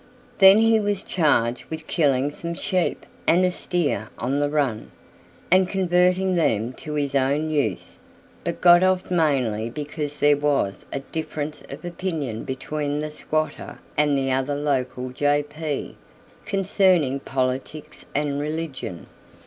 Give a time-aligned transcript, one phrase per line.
[0.39, 4.89] Then he was charged with killing some sheep and a steer on the run,
[5.51, 7.99] and converting them to his own use,
[8.43, 14.17] but got off mainly because there was a difference of opinion between the squatter and
[14.17, 15.95] the other local J.P.
[16.45, 19.05] concerning politics and religion.